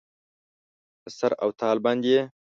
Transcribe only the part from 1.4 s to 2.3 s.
او تال باندې یې